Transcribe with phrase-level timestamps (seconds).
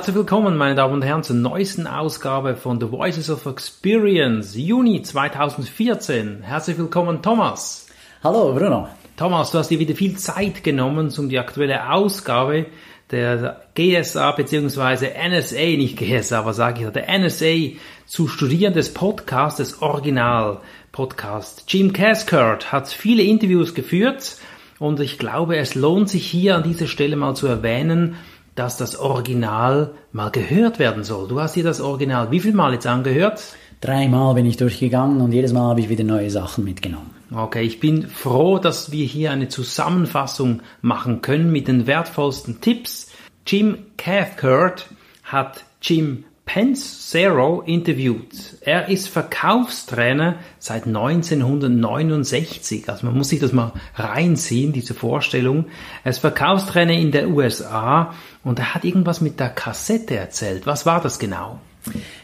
[0.00, 5.02] Herzlich willkommen, meine Damen und Herren, zur neuesten Ausgabe von The Voices of Experience, Juni
[5.02, 6.40] 2014.
[6.40, 7.86] Herzlich willkommen, Thomas.
[8.24, 8.88] Hallo, Bruno.
[9.18, 12.64] Thomas, du hast dir wieder viel Zeit genommen, um die aktuelle Ausgabe
[13.10, 15.10] der GSA bzw.
[15.28, 21.66] NSA, nicht GSA, was sage ich, der NSA zu studieren des Podcasts, des Original-Podcasts.
[21.68, 24.38] Jim Caskert hat viele Interviews geführt
[24.78, 28.16] und ich glaube, es lohnt sich hier an dieser Stelle mal zu erwähnen,
[28.54, 31.28] dass das Original mal gehört werden soll.
[31.28, 33.56] Du hast dir das Original wie viel Mal jetzt angehört?
[33.80, 37.10] Dreimal bin ich durchgegangen und jedes Mal habe ich wieder neue Sachen mitgenommen.
[37.32, 43.10] Okay, ich bin froh, dass wir hier eine Zusammenfassung machen können mit den wertvollsten Tipps.
[43.46, 44.88] Jim Cathcart
[45.22, 48.56] hat Jim Pensero interviewt.
[48.62, 52.88] Er ist Verkaufstrainer seit 1969.
[52.88, 55.66] Also man muss sich das mal reinziehen, diese Vorstellung.
[56.02, 58.12] Er ist Verkaufstrainer in der USA
[58.42, 60.66] und er hat irgendwas mit der Kassette erzählt.
[60.66, 61.60] Was war das genau?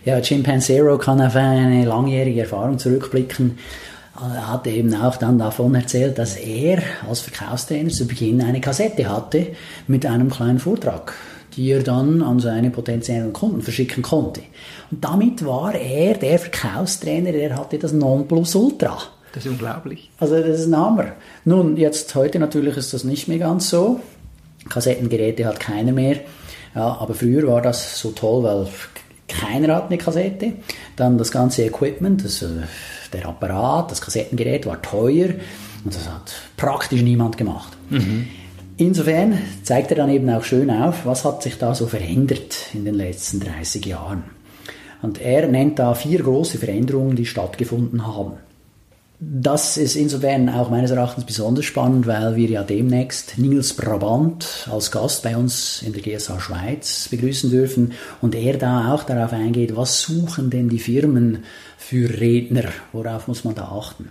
[0.05, 3.57] Ja, Jim Pensero kann auf eine langjährige Erfahrung zurückblicken
[4.19, 9.09] er hat eben auch dann davon erzählt, dass er als Verkaufstrainer zu Beginn eine Kassette
[9.09, 9.49] hatte
[9.87, 11.15] mit einem kleinen Vortrag,
[11.57, 14.43] die er dann an seine potenziellen Kunden verschicken konnte.
[14.91, 18.99] Und damit war er der Verkaufstrainer, der hatte das Nonplusultra.
[19.33, 20.11] Das ist unglaublich.
[20.19, 21.13] Also das ist ein Hammer.
[21.45, 24.01] Nun, jetzt heute natürlich ist das nicht mehr ganz so.
[24.69, 26.21] Kassettengeräte hat keiner mehr.
[26.75, 28.67] Ja, aber früher war das so toll, weil
[29.29, 30.55] keiner hat eine Kassette.
[30.97, 32.49] Dann das ganze Equipment, das äh,
[33.13, 35.31] der Apparat, das Kassettengerät war teuer
[35.85, 37.77] und das hat praktisch niemand gemacht.
[37.91, 38.29] Mhm.
[38.79, 42.85] Insofern zeigt er dann eben auch schön auf, was hat sich da so verändert in
[42.85, 44.25] den letzten 30 Jahren.
[45.01, 48.33] Und er nennt da vier große Veränderungen, die stattgefunden haben.
[49.19, 54.91] Das ist insofern auch meines Erachtens besonders spannend, weil wir ja demnächst Nils Brabant als
[54.91, 59.75] Gast bei uns in der GSA Schweiz begrüßen dürfen und er da auch darauf eingeht,
[59.75, 61.45] was suchen denn die Firmen
[61.79, 64.11] für Redner, worauf muss man da achten.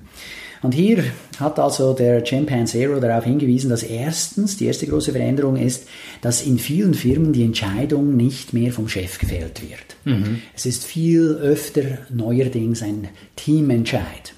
[0.66, 1.04] Und hier
[1.40, 5.88] hat also der Chimpanzero darauf hingewiesen, dass erstens, die erste große Veränderung ist,
[6.22, 9.96] dass in vielen Firmen die Entscheidung nicht mehr vom Chef gefällt wird.
[10.06, 10.42] Mhm.
[10.56, 14.34] Es ist viel öfter neuerdings ein Teamentscheid.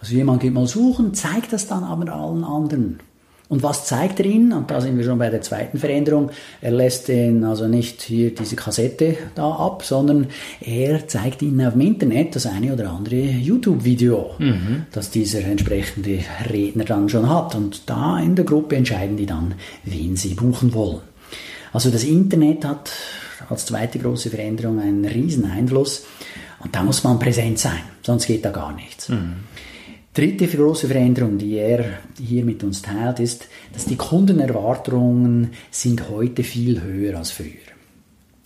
[0.00, 2.98] Also jemand geht mal suchen, zeigt das dann aber allen anderen.
[3.48, 4.52] Und was zeigt er ihnen?
[4.52, 6.30] Und da sind wir schon bei der zweiten Veränderung.
[6.60, 10.26] Er lässt den also nicht hier diese Kassette da ab, sondern
[10.60, 14.86] er zeigt ihnen auf dem Internet das eine oder andere YouTube-Video, mhm.
[14.92, 16.20] das dieser entsprechende
[16.52, 17.54] Redner dann schon hat.
[17.54, 19.54] Und da in der Gruppe entscheiden die dann,
[19.84, 21.00] wen sie buchen wollen.
[21.72, 22.90] Also das Internet hat
[23.48, 26.04] als zweite große Veränderung einen riesen Einfluss.
[26.60, 29.08] Und da muss man präsent sein, sonst geht da gar nichts.
[29.08, 29.36] Mhm.
[30.18, 36.42] Dritte große Veränderung, die er hier mit uns teilt, ist, dass die Kundenerwartungen sind heute
[36.42, 37.52] viel höher als früher.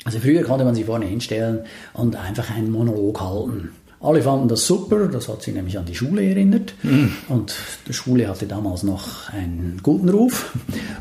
[0.04, 1.60] Also früher konnte man sich vorne hinstellen
[1.94, 3.70] und einfach einen Monolog halten.
[4.00, 6.74] Alle fanden das super, das hat sie nämlich an die Schule erinnert.
[6.82, 7.12] Mhm.
[7.30, 7.54] Und
[7.88, 10.54] die Schule hatte damals noch einen guten Ruf,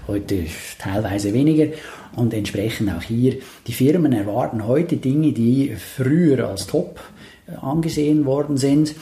[0.08, 0.46] heute
[0.80, 1.68] teilweise weniger.
[2.16, 7.02] Und entsprechend auch hier, die Firmen erwarten heute Dinge, die früher als top
[7.62, 8.96] angesehen worden sind.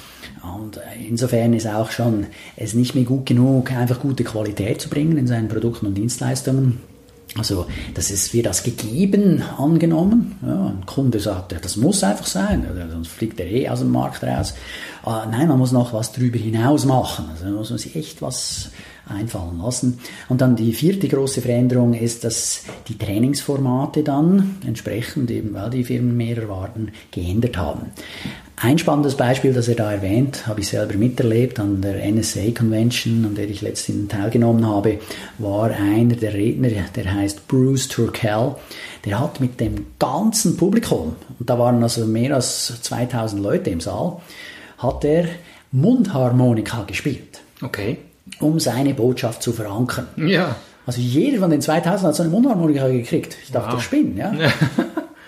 [0.57, 5.17] Und insofern ist auch schon es nicht mehr gut genug, einfach gute Qualität zu bringen
[5.17, 6.79] in seinen Produkten und Dienstleistungen.
[7.37, 10.35] Also, das ist wie das gegeben angenommen.
[10.45, 14.23] Ja, ein Kunde sagt, das muss einfach sein, sonst fliegt er eh aus dem Markt
[14.23, 14.55] raus.
[15.03, 17.25] Aber nein, man muss noch was drüber hinaus machen.
[17.31, 18.71] Also, da muss man sich echt was
[19.07, 19.99] einfallen lassen.
[20.27, 25.83] Und dann die vierte große Veränderung ist, dass die Trainingsformate dann entsprechend eben, weil die
[25.83, 27.87] Firmen mehr erwarten, geändert haben.
[28.61, 33.23] Ein spannendes Beispiel, das er da erwähnt, habe ich selber miterlebt an der NSA Convention,
[33.25, 34.99] an der ich letztens teilgenommen habe,
[35.37, 38.55] war einer der Redner, der heißt Bruce Turkell.
[39.05, 43.79] Der hat mit dem ganzen Publikum, und da waren also mehr als 2000 Leute im
[43.79, 44.17] Saal,
[44.77, 45.25] hat er
[45.71, 47.39] Mundharmonika gespielt.
[47.61, 47.97] Okay.
[48.41, 50.07] Um seine Botschaft zu verankern.
[50.17, 50.57] Ja.
[50.85, 53.37] Also jeder von den 2000 hat so eine Mundharmonika gekriegt.
[53.41, 53.79] Ich dachte, wow.
[53.79, 54.33] ich spinne, ja.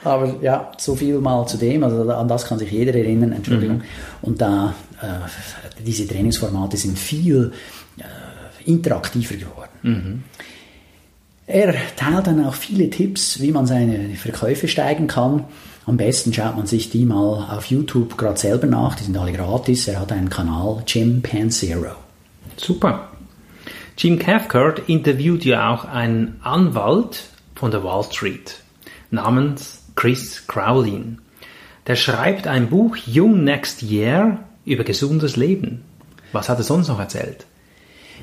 [0.04, 3.78] Aber ja, so viel mal zu dem, also an das kann sich jeder erinnern, Entschuldigung.
[3.78, 3.84] Mhm.
[4.22, 7.52] Und da, äh, diese Trainingsformate sind viel
[7.98, 9.70] äh, interaktiver geworden.
[9.84, 10.24] Mhm.
[11.46, 15.46] Er teilt dann auch viele Tipps, wie man seine Verkäufe steigen kann.
[15.86, 19.34] Am besten schaut man sich die mal auf YouTube gerade selber nach, die sind alle
[19.34, 19.88] gratis.
[19.88, 21.96] Er hat einen Kanal, Jim Pansero.
[22.56, 23.10] Super.
[23.98, 27.24] Jim Cathcart interviewt ja auch einen Anwalt
[27.56, 28.62] von der Wall Street
[29.10, 31.20] namens Chris Crowlin.
[31.88, 35.84] Der schreibt ein Buch Young Next Year über gesundes Leben.
[36.32, 37.46] Was hat er sonst noch erzählt?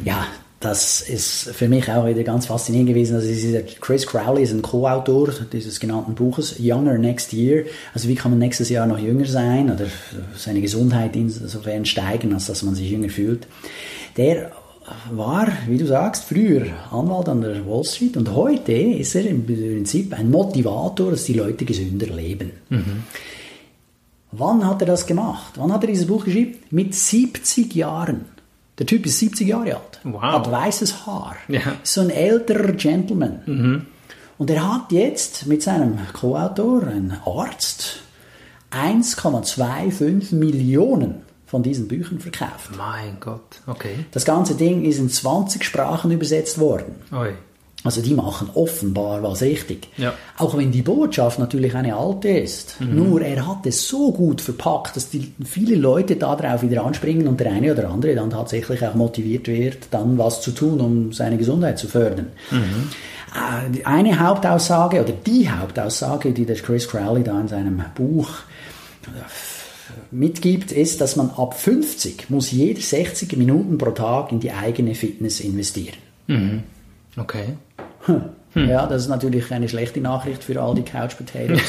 [0.05, 0.27] Ja,
[0.61, 3.15] das ist für mich auch wieder ganz faszinierend gewesen.
[3.15, 7.65] Also dieser Chris Crowley ist ein Co-Autor dieses genannten Buches Younger Next Year.
[7.95, 9.87] Also wie kann man nächstes Jahr noch jünger sein oder
[10.37, 13.47] seine Gesundheit insofern steigen, als dass man sich jünger fühlt.
[14.17, 14.51] Der
[15.11, 19.47] war, wie du sagst, früher Anwalt an der Wall Street und heute ist er im
[19.47, 22.53] Prinzip ein Motivator, dass die Leute gesünder leben.
[22.69, 23.05] Mhm.
[24.33, 25.55] Wann hat er das gemacht?
[25.57, 26.59] Wann hat er dieses Buch geschrieben?
[26.71, 28.27] Mit 70 Jahren.
[28.79, 30.23] Der Typ ist 70 Jahre alt, wow.
[30.23, 31.61] hat weißes Haar, ja.
[31.83, 33.41] so ein älterer Gentleman.
[33.47, 33.87] Mhm.
[34.39, 38.01] Und er hat jetzt mit seinem Co-Autor, ein Arzt,
[38.71, 42.71] 1,25 Millionen von diesen Büchern verkauft.
[42.77, 44.05] Mein Gott, okay.
[44.13, 46.97] Das ganze Ding ist in 20 Sprachen übersetzt worden.
[47.11, 47.33] Oi.
[47.85, 49.89] Also die machen offenbar was richtig.
[49.97, 50.13] Ja.
[50.37, 52.81] Auch wenn die Botschaft natürlich eine alte ist.
[52.81, 52.97] Mhm.
[52.97, 57.39] Nur er hat es so gut verpackt, dass die, viele Leute darauf wieder anspringen und
[57.39, 61.39] der eine oder andere dann tatsächlich auch motiviert wird, dann was zu tun, um seine
[61.39, 62.33] Gesundheit zu fördern.
[62.51, 62.89] Mhm.
[63.35, 68.29] Äh, eine Hauptaussage oder die Hauptaussage, die der Chris Crowley da in seinem Buch
[69.05, 69.58] äh,
[70.11, 74.95] mitgibt, ist, dass man ab 50 muss jeder 60 Minuten pro Tag in die eigene
[74.95, 75.97] Fitness investieren.
[76.27, 76.63] Mhm.
[77.17, 77.55] Okay.
[78.07, 78.69] Hm.
[78.69, 81.63] Ja, das ist natürlich eine schlechte Nachricht für all die Couch Potatoes.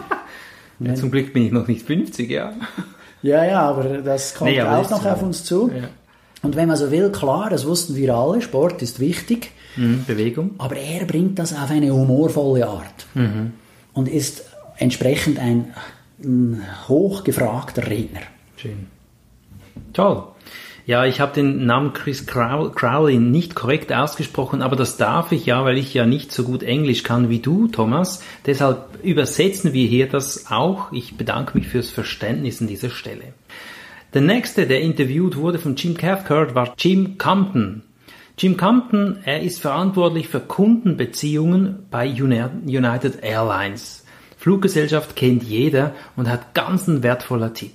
[0.80, 2.52] ja, zum Glück bin ich noch nicht 50, ja.
[3.22, 5.70] Ja, ja, aber das kommt nee, aber auch noch auf uns zu.
[5.74, 5.88] Ja.
[6.42, 9.50] Und wenn man so will, klar, das wussten wir alle, Sport ist wichtig.
[9.76, 10.52] Mhm, Bewegung.
[10.58, 13.06] Aber er bringt das auf eine humorvolle Art.
[13.14, 13.52] Mhm.
[13.92, 14.44] Und ist
[14.76, 15.74] entsprechend ein,
[16.22, 18.22] ein hochgefragter Redner.
[18.56, 18.86] Schön.
[19.92, 20.24] Toll.
[20.86, 25.62] Ja, ich habe den Namen Chris Crowley nicht korrekt ausgesprochen, aber das darf ich ja,
[25.64, 28.22] weil ich ja nicht so gut Englisch kann wie du, Thomas.
[28.46, 30.90] Deshalb übersetzen wir hier das auch.
[30.90, 33.34] Ich bedanke mich fürs Verständnis an dieser Stelle.
[34.14, 37.82] Der nächste, der interviewt wurde von Jim Cathcart, war Jim Compton.
[38.38, 44.06] Jim Compton, er ist verantwortlich für Kundenbeziehungen bei United Airlines.
[44.38, 47.72] Fluggesellschaft kennt jeder und hat ganz ein wertvoller Tipp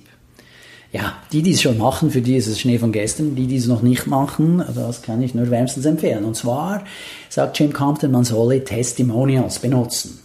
[0.94, 3.34] ja, die, die es schon machen, für die ist es Schnee von gestern.
[3.34, 6.24] Die, die es noch nicht machen, das kann ich nur wärmstens empfehlen.
[6.24, 6.84] Und zwar
[7.28, 10.20] sagt Jim Compton, man solle Testimonials benutzen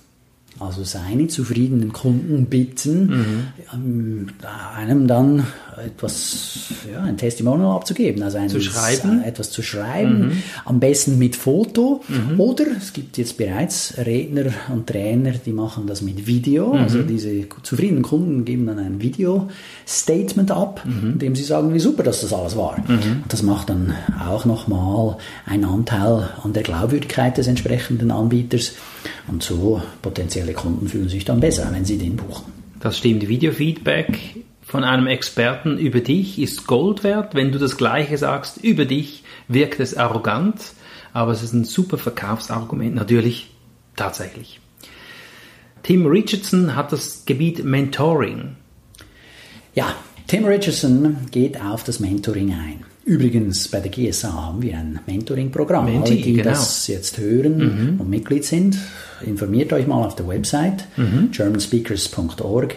[0.60, 3.48] also seine zufriedenen Kunden bitten, mhm.
[3.74, 4.28] Ähm,
[4.76, 5.48] einem dann
[5.86, 6.60] etwas,
[6.92, 9.24] ja, ein Testimonial abzugeben, also ein, zu schreiben.
[9.24, 10.44] etwas zu schreiben, mhm.
[10.66, 12.40] am besten mit Foto mhm.
[12.40, 16.80] oder es gibt jetzt bereits Redner und Trainer, die machen das mit Video, mhm.
[16.80, 21.14] also diese zufriedenen Kunden geben dann ein Video-Statement ab, mhm.
[21.14, 22.78] in dem sie sagen, wie super dass das alles war.
[22.88, 23.24] Mhm.
[23.28, 23.94] Das macht dann
[24.28, 28.74] auch nochmal einen Anteil an der Glaubwürdigkeit des entsprechenden Anbieters
[29.28, 32.52] und so potenzielle Kunden fühlen sich dann besser, wenn sie den buchen.
[32.80, 33.28] Das stimmt.
[33.28, 34.18] Videofeedback
[34.70, 37.34] von einem Experten über dich ist Gold wert.
[37.34, 40.74] Wenn du das Gleiche sagst über dich, wirkt es arrogant,
[41.12, 43.50] aber es ist ein super Verkaufsargument, natürlich
[43.96, 44.60] tatsächlich.
[45.82, 48.58] Tim Richardson hat das Gebiet Mentoring.
[49.74, 49.96] Ja,
[50.28, 52.86] Tim Richardson geht auf das Mentoring ein.
[53.06, 56.04] Übrigens, bei der GSA haben wir ein Mentoring-Programm.
[56.04, 56.52] Alle, die genau.
[56.52, 57.58] das jetzt hören
[57.94, 58.02] mhm.
[58.02, 58.78] und Mitglied sind,
[59.26, 61.32] informiert euch mal auf der Website mhm.
[61.32, 62.76] germanspeakers.org,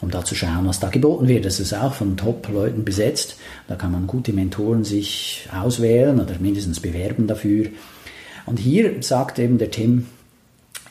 [0.00, 1.44] um da zu schauen, was da geboten wird.
[1.44, 3.36] Das ist auch von Top-Leuten besetzt.
[3.68, 7.66] Da kann man gute Mentoren sich auswählen oder mindestens bewerben dafür.
[8.46, 10.06] Und hier sagt eben der Tim,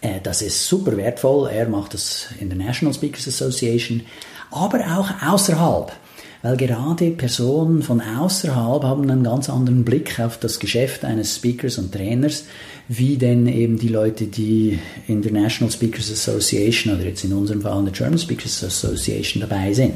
[0.01, 1.49] äh, das ist super wertvoll.
[1.49, 4.01] Er macht das in der National Speakers Association,
[4.51, 5.91] aber auch außerhalb
[6.41, 11.77] weil gerade Personen von außerhalb haben einen ganz anderen Blick auf das Geschäft eines Speakers
[11.77, 12.45] und Trainers,
[12.87, 17.61] wie denn eben die Leute, die in der National Speakers Association oder jetzt in unserem
[17.61, 19.95] Fall in der German Speakers Association dabei sind.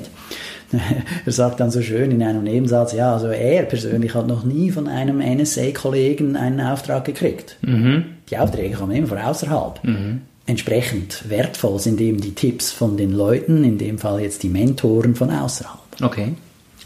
[1.26, 4.72] Er sagt dann so schön in einem Nebensatz, ja, also er persönlich hat noch nie
[4.72, 7.58] von einem NSA-Kollegen einen Auftrag gekriegt.
[7.62, 8.06] Mhm.
[8.32, 9.84] Die Aufträge kommen immer von außerhalb.
[9.84, 10.22] Mhm.
[10.48, 15.14] Entsprechend wertvoll sind eben die Tipps von den Leuten, in dem Fall jetzt die Mentoren
[15.14, 15.83] von außerhalb.
[16.04, 16.34] Okay,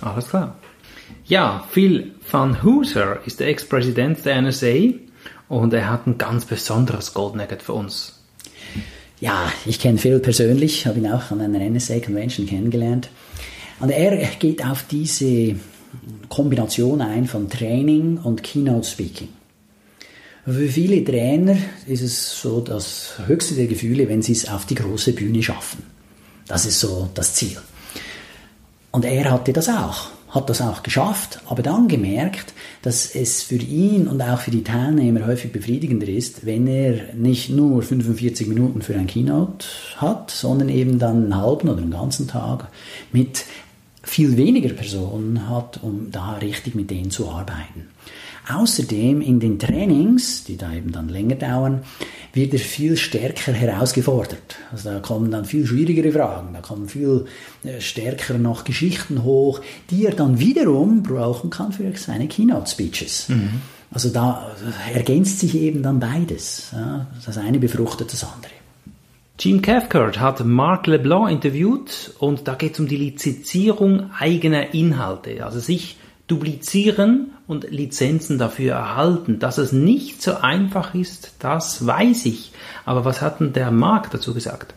[0.01, 0.55] alles klar.
[1.25, 4.93] Ja, Phil van Hooser ist der Ex-Präsident der NSA
[5.50, 8.19] und er hat ein ganz besonderes Gold Nugget für uns.
[9.19, 13.09] Ja, ich kenne Phil persönlich, habe ihn auch an einer NSA-Convention kennengelernt.
[13.79, 15.55] Und er geht auf diese
[16.29, 19.29] Kombination ein von Training und Keynote Speaking.
[20.45, 21.57] Für viele Trainer
[21.88, 25.83] ist es so das höchste der Gefühle, wenn sie es auf die große Bühne schaffen.
[26.47, 27.57] Das ist so das Ziel.
[28.91, 33.56] Und er hatte das auch, hat das auch geschafft, aber dann gemerkt, dass es für
[33.56, 38.82] ihn und auch für die Teilnehmer häufig befriedigender ist, wenn er nicht nur 45 Minuten
[38.82, 39.65] für ein Keynote
[39.98, 42.70] hat, sondern eben dann einen halben oder einen ganzen Tag
[43.12, 43.46] mit
[44.03, 47.88] viel weniger Personen hat, um da richtig mit denen zu arbeiten.
[48.50, 51.84] Außerdem in den Trainings, die da eben dann länger dauern,
[52.38, 54.56] wird er viel stärker herausgefordert.
[54.72, 57.25] Also da kommen dann viel schwierigere Fragen, da kommen viel
[57.65, 63.27] äh, stärker noch Geschichten hoch, die er dann wiederum brauchen kann für seine Keynote-Speeches.
[63.27, 63.62] Mhm.
[63.91, 64.56] Also da
[64.94, 66.72] ergänzt sich eben dann beides.
[67.25, 68.51] Das eine befruchtet das andere.
[69.39, 75.46] Jim Cathcart hat Marc LeBlanc interviewt und da geht es um die Lizenzierung eigener Inhalte,
[75.46, 79.39] also sich duplizieren und Lizenzen dafür erhalten.
[79.39, 82.51] Dass es nicht so einfach ist, das weiß ich.
[82.86, 84.74] Aber was hat denn der Marc dazu gesagt?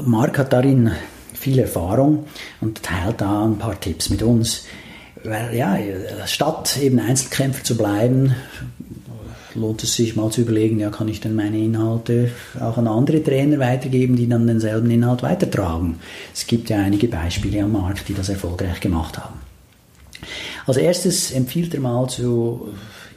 [0.00, 0.92] Marc hat darin
[1.34, 2.26] viel Erfahrung
[2.60, 4.66] und teilt da ein paar Tipps mit uns.
[5.24, 5.76] Weil ja,
[6.26, 8.34] statt eben Einzelkämpfer zu bleiben,
[9.54, 12.30] lohnt es sich mal zu überlegen, ja, kann ich denn meine Inhalte
[12.60, 15.98] auch an andere Trainer weitergeben, die dann denselben Inhalt weitertragen?
[16.32, 19.47] Es gibt ja einige Beispiele am Markt, die das erfolgreich gemacht haben.
[20.66, 22.68] Als erstes empfiehlt er mal zu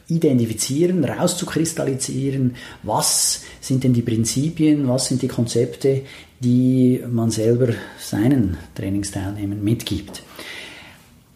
[0.07, 6.01] identifizieren, rauszukristallisieren, was sind denn die Prinzipien, was sind die Konzepte,
[6.41, 10.23] die man selber seinen Trainingsteilnehmern mitgibt.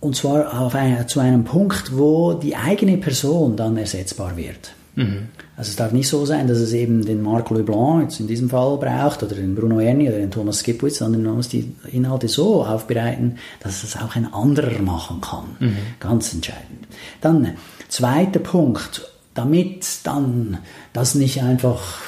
[0.02, 4.74] Und zwar auf ein, zu einem Punkt, wo die eigene Person dann ersetzbar wird.
[4.96, 5.30] Mhm.
[5.58, 8.50] Also es darf nicht so sein, dass es eben den Marc Leblanc jetzt in diesem
[8.50, 12.28] Fall braucht oder den Bruno Erni oder den Thomas Skipwitz, sondern man muss die Inhalte
[12.28, 15.46] so aufbereiten, dass es auch ein anderer machen kann.
[15.60, 15.78] Mhm.
[16.00, 16.88] Ganz entscheidend.
[17.22, 17.54] Dann
[17.88, 20.58] zweiter Punkt, damit dann
[20.94, 22.00] das nicht einfach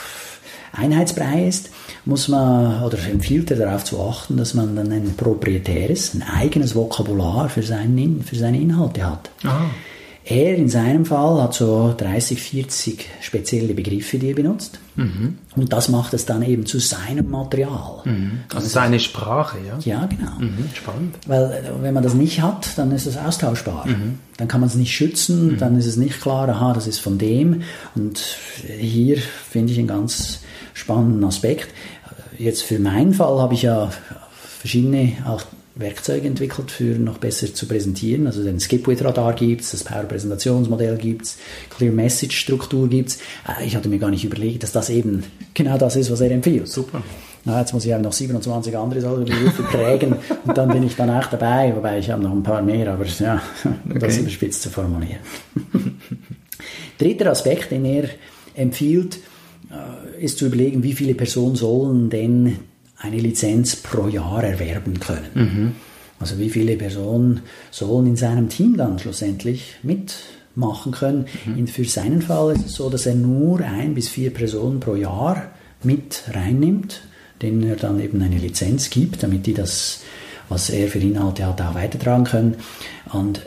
[0.74, 1.70] Einheitsbrei ist,
[2.06, 6.76] muss man oder empfiehlt er darauf zu achten, dass man dann ein proprietäres, ein eigenes
[6.76, 9.30] Vokabular für, seinen, für seine Inhalte hat.
[9.44, 9.70] Aha.
[10.30, 14.78] Er in seinem Fall hat so 30, 40 spezielle Begriffe, die er benutzt.
[14.98, 15.38] Mhm.
[15.56, 18.02] Und das macht es dann eben zu seinem Material.
[18.04, 18.40] Mhm.
[18.54, 19.80] Also seine Sprache, ja?
[19.86, 20.32] Ja, genau.
[20.38, 20.70] Mhm.
[20.74, 21.16] Spannend.
[21.28, 23.88] Weil äh, wenn man das nicht hat, dann ist es austauschbar.
[23.88, 24.20] Mhm.
[24.36, 25.58] Dann kann man es nicht schützen, mhm.
[25.60, 27.62] dann ist es nicht klar, aha, das ist von dem.
[27.96, 28.20] Und
[28.80, 29.18] hier
[29.50, 30.42] finde ich einen ganz
[30.74, 31.70] spannenden Aspekt.
[32.38, 33.92] Jetzt für meinen Fall habe ich ja
[34.60, 35.44] verschiedene auch
[35.78, 38.28] Werkzeuge entwickelt, für noch besser zu präsentieren.
[38.28, 41.38] Also den Skipwith-Radar gibt es, das Power-Präsentationsmodell gibt es,
[41.76, 43.18] Clear-Message-Struktur gibt es.
[43.48, 46.32] Äh, ich hatte mir gar nicht überlegt, dass das eben genau das ist, was er
[46.32, 46.68] empfiehlt.
[46.68, 47.02] Super.
[47.46, 50.16] Na, jetzt muss ich auch noch 27 andere Berufe prägen
[50.46, 53.06] und dann bin ich dann auch dabei, wobei ich habe noch ein paar mehr, aber
[53.06, 54.00] ja, um okay.
[54.00, 55.20] das überspitzt zu formulieren.
[56.98, 58.10] Dritter Aspekt, den er
[58.54, 59.20] empfiehlt,
[59.72, 62.58] äh, ist zu überlegen, wie viele Personen sollen denn
[63.00, 65.28] eine Lizenz pro Jahr erwerben können.
[65.34, 65.76] Mhm.
[66.20, 71.26] Also wie viele Personen sollen in seinem Team dann schlussendlich mitmachen können.
[71.46, 71.68] Mhm.
[71.68, 75.52] Für seinen Fall ist es so, dass er nur ein bis vier Personen pro Jahr
[75.84, 77.02] mit reinnimmt,
[77.42, 80.02] denen er dann eben eine Lizenz gibt, damit die das,
[80.50, 82.56] was er für Inhalte hat, auch weitertragen können.
[83.14, 83.42] Und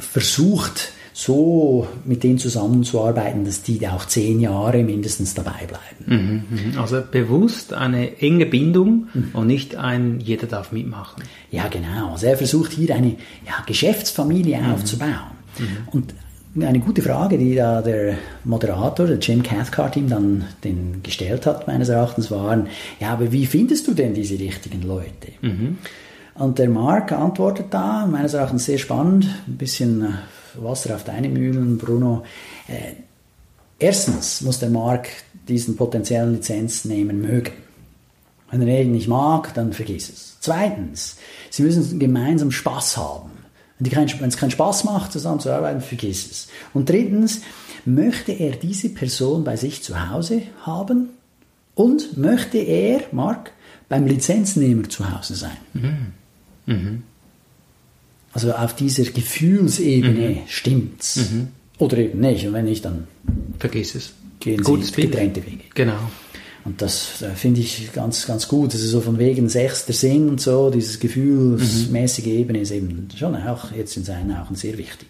[0.00, 6.44] versucht, so mit denen zusammenzuarbeiten, dass die auch zehn Jahre mindestens dabei bleiben.
[6.50, 6.78] Mhm, mhm.
[6.78, 9.30] Also bewusst eine enge Bindung mhm.
[9.34, 11.22] und nicht ein jeder darf mitmachen.
[11.50, 12.12] Ja, genau.
[12.12, 13.16] Also er versucht hier eine
[13.46, 14.72] ja, Geschäftsfamilie mhm.
[14.72, 15.42] aufzubauen.
[15.90, 16.14] Und
[16.60, 21.66] eine gute Frage, die da der Moderator, der Jim Cathcart, ihm dann den gestellt hat,
[21.66, 22.68] meines Erachtens, waren,
[23.00, 25.32] ja, aber wie findest du denn diese richtigen Leute?
[26.34, 30.08] Und der Mark antwortet da, meines Erachtens sehr spannend, ein bisschen äh,
[30.56, 32.24] Wasser auf deine Mühlen, Bruno.
[32.68, 32.94] Äh,
[33.78, 35.10] erstens muss der Markt
[35.48, 37.52] diesen potenziellen Lizenznehmer mögen.
[38.50, 40.36] Wenn er ihn nicht mag, dann vergiss es.
[40.40, 41.16] Zweitens,
[41.50, 43.30] sie müssen gemeinsam Spaß haben.
[43.78, 46.48] Wenn es keinen Spaß macht, zusammen zu arbeiten, vergiss es.
[46.72, 47.40] Und drittens,
[47.84, 51.10] möchte er diese Person bei sich zu Hause haben
[51.74, 53.52] und möchte er, Mark,
[53.88, 55.56] beim Lizenznehmer zu Hause sein.
[55.74, 56.12] Mhm.
[56.66, 57.02] Mhm.
[58.32, 60.38] Also auf dieser Gefühlsebene mhm.
[60.46, 61.16] stimmt's.
[61.16, 61.48] Mhm.
[61.78, 62.46] Oder eben nicht.
[62.46, 63.06] Und wenn nicht, dann
[63.58, 64.12] vergiss es.
[64.40, 65.64] Gehen Gutes Sie getrennte Wege.
[65.74, 65.98] Genau.
[66.64, 68.72] Und das äh, finde ich ganz, ganz gut.
[68.72, 72.32] Das ist so von wegen sechster Sinn und so, dieses gefühlsmäßige mhm.
[72.32, 75.08] Ebene ist eben schon auch jetzt in seinen Augen sehr wichtig.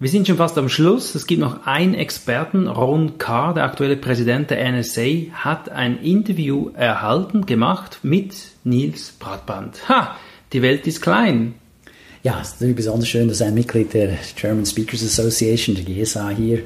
[0.00, 1.14] Wir sind schon fast am Schluss.
[1.14, 6.70] Es gibt noch einen Experten, Ron Carr, der aktuelle Präsident der NSA, hat ein Interview
[6.74, 9.88] erhalten, gemacht mit Nils Bratband.
[9.88, 10.16] Ha!
[10.54, 11.54] Die Welt ist klein.
[12.22, 16.28] Ja, es ist natürlich besonders schön, dass ein Mitglied der German Speakers Association, der GSA
[16.30, 16.60] hier,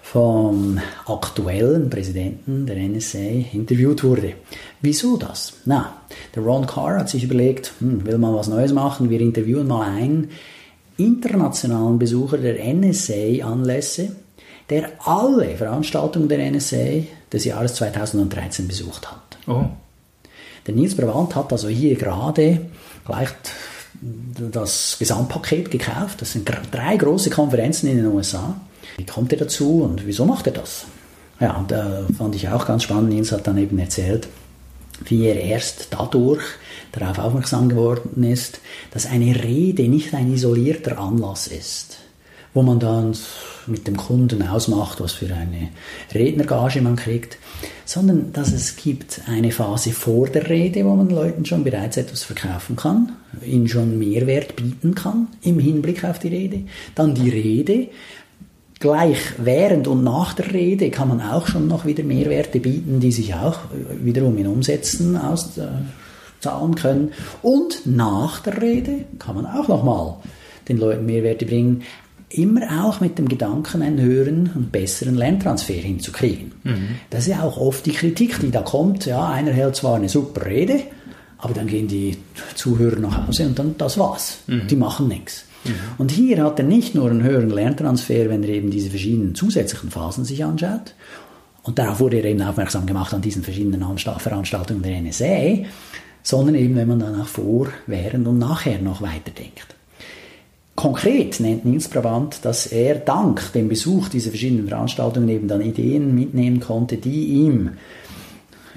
[0.00, 4.34] vom aktuellen Präsidenten der NSA interviewt wurde.
[4.80, 5.54] Wieso das?
[5.64, 5.96] Na,
[6.34, 9.88] der Ron Carr hat sich überlegt, hm, will man was Neues machen, wir interviewen mal
[9.88, 10.30] einen
[10.98, 14.14] internationalen Besucher der NSA-Anlässe,
[14.70, 19.38] der alle Veranstaltungen der NSA des Jahres 2013 besucht hat.
[19.48, 19.64] Oh.
[20.66, 22.66] Der Nils Brabant hat also hier gerade
[23.04, 23.30] gleich
[24.02, 26.20] das Gesamtpaket gekauft.
[26.20, 28.56] Das sind drei große Konferenzen in den USA.
[28.96, 30.86] Wie kommt er dazu und wieso macht er das?
[31.40, 33.10] Ja, und da fand ich auch ganz spannend.
[33.10, 34.28] Nils hat dann eben erzählt,
[35.04, 36.42] wie er erst dadurch
[36.92, 38.60] darauf aufmerksam geworden ist,
[38.92, 41.98] dass eine Rede nicht ein isolierter Anlass ist,
[42.54, 43.16] wo man dann
[43.66, 45.70] mit dem Kunden ausmacht, was für eine
[46.14, 47.38] Rednergage man kriegt,
[47.84, 52.24] sondern dass es gibt eine Phase vor der Rede, wo man Leuten schon bereits etwas
[52.24, 53.12] verkaufen kann,
[53.44, 57.88] ihnen schon Mehrwert bieten kann im Hinblick auf die Rede, dann die Rede,
[58.80, 63.12] gleich während und nach der Rede kann man auch schon noch wieder Mehrwerte bieten, die
[63.12, 63.60] sich auch
[64.02, 67.12] wiederum in Umsätzen auszahlen können.
[67.42, 70.16] Und nach der Rede kann man auch nochmal
[70.68, 71.82] den Leuten Mehrwerte bringen
[72.34, 76.52] immer auch mit dem Gedanken, einen höheren und besseren Lerntransfer hinzukriegen.
[76.64, 76.88] Mhm.
[77.10, 79.06] Das ist ja auch oft die Kritik, die da kommt.
[79.06, 80.82] Ja, einer hält zwar eine super Rede,
[81.38, 82.16] aber dann gehen die
[82.54, 84.38] Zuhörer nach Hause und dann das war's.
[84.46, 84.66] Mhm.
[84.68, 85.44] Die machen nichts.
[85.64, 85.70] Mhm.
[85.98, 89.90] Und hier hat er nicht nur einen höheren Lerntransfer, wenn er eben diese verschiedenen zusätzlichen
[89.90, 90.94] Phasen sich anschaut.
[91.62, 95.64] Und darauf wurde er eben aufmerksam gemacht an diesen verschiedenen Veranstaltungen der NSA,
[96.22, 99.76] sondern eben, wenn man dann auch vor, während und nachher noch weiterdenkt.
[100.74, 106.14] Konkret nennt Nils Brabant, dass er dank dem Besuch dieser verschiedenen Veranstaltungen eben dann Ideen
[106.14, 107.72] mitnehmen konnte, die ihm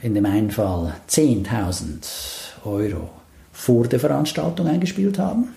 [0.01, 3.09] in dem einen Fall 10.000 Euro
[3.53, 5.49] vor der Veranstaltung eingespielt haben.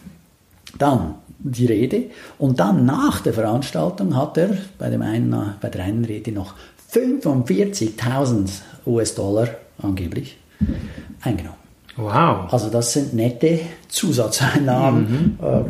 [0.78, 2.04] Dann die Rede
[2.38, 6.54] und dann nach der Veranstaltung hat er bei, dem einen, bei der einen Rede noch
[6.92, 8.49] 45.000
[8.87, 9.49] US-Dollar
[9.83, 10.38] angeblich
[11.21, 11.59] eingenommen.
[11.97, 12.52] Wow.
[12.52, 15.37] Also das sind nette Zusatzeinnahmen.
[15.40, 15.47] Mhm.
[15.47, 15.64] Äh,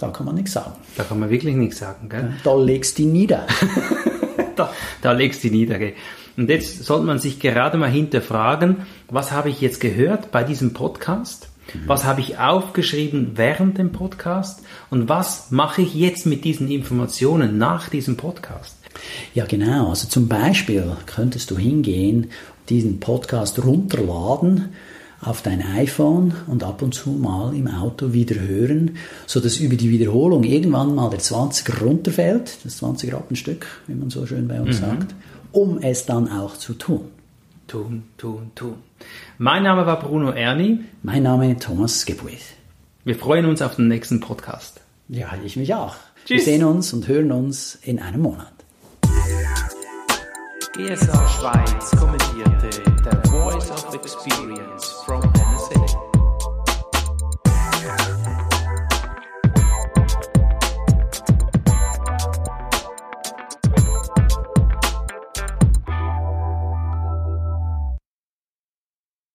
[0.00, 0.72] da kann man nichts sagen.
[0.96, 2.08] Da kann man wirklich nichts sagen.
[2.08, 2.32] Gell?
[2.42, 3.46] Da legst du nieder.
[4.56, 5.78] da, da legst du nieder.
[5.78, 5.92] Gell?
[6.36, 8.78] Und jetzt sollte man sich gerade mal hinterfragen,
[9.08, 11.50] was habe ich jetzt gehört bei diesem Podcast?
[11.74, 11.80] Mhm.
[11.86, 14.62] Was habe ich aufgeschrieben während dem Podcast?
[14.88, 18.76] Und was mache ich jetzt mit diesen Informationen nach diesem Podcast?
[19.34, 19.90] Ja, genau.
[19.90, 22.30] Also zum Beispiel könntest du hingehen,
[22.70, 24.70] diesen Podcast runterladen
[25.22, 29.76] auf dein iPhone und ab und zu mal im Auto wieder hören, so dass über
[29.76, 34.60] die Wiederholung irgendwann mal der 20er runterfällt, das 20 Rappenstück, wie man so schön bei
[34.60, 34.84] uns mhm.
[34.84, 35.14] sagt,
[35.52, 37.02] um es dann auch zu tun.
[37.66, 38.74] Tun, tun, tun.
[39.38, 40.80] Mein Name war Bruno Erni.
[41.02, 42.54] Mein Name Thomas Gebuith.
[43.04, 44.80] Wir freuen uns auf den nächsten Podcast.
[45.08, 45.96] Ja, ich mich auch.
[46.24, 46.46] Tschüss.
[46.46, 48.52] Wir sehen uns und hören uns in einem Monat.
[50.76, 52.70] GSA Schweiz kommentierte
[53.02, 55.29] The Voice of Experience from.